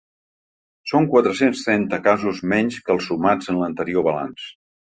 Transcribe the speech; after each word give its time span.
Són 0.91 1.07
quatre-cents 1.11 1.61
tretze 1.67 2.01
casos 2.09 2.41
menys 2.55 2.81
que 2.89 2.97
els 2.97 3.11
sumats 3.13 3.55
en 3.55 3.61
l’anterior 3.63 4.09
balanç. 4.09 4.53